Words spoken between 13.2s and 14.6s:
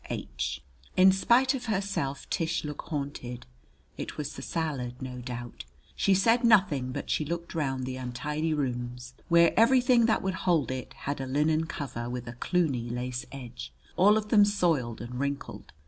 edge all of them